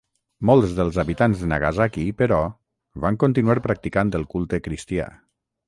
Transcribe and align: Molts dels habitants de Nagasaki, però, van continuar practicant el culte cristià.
Molts 0.49 0.71
dels 0.79 0.95
habitants 1.03 1.43
de 1.43 1.49
Nagasaki, 1.51 2.07
però, 2.23 2.41
van 3.05 3.21
continuar 3.27 3.59
practicant 3.69 4.17
el 4.23 4.29
culte 4.35 4.65
cristià. 4.71 5.11